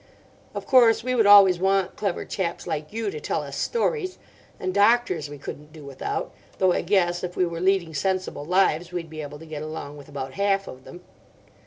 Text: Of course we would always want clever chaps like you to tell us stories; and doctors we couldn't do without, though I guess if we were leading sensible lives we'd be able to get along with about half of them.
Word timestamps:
Of 0.55 0.65
course 0.65 1.03
we 1.03 1.13
would 1.13 1.27
always 1.27 1.59
want 1.59 1.95
clever 1.95 2.25
chaps 2.25 2.65
like 2.65 2.91
you 2.91 3.11
to 3.11 3.19
tell 3.19 3.43
us 3.43 3.55
stories; 3.55 4.17
and 4.59 4.73
doctors 4.73 5.29
we 5.29 5.37
couldn't 5.37 5.71
do 5.71 5.85
without, 5.85 6.31
though 6.57 6.73
I 6.73 6.81
guess 6.81 7.23
if 7.23 7.37
we 7.37 7.45
were 7.45 7.61
leading 7.61 7.93
sensible 7.93 8.43
lives 8.43 8.91
we'd 8.91 9.11
be 9.11 9.21
able 9.21 9.37
to 9.37 9.45
get 9.45 9.61
along 9.61 9.97
with 9.97 10.09
about 10.09 10.33
half 10.33 10.67
of 10.67 10.85
them. 10.85 11.01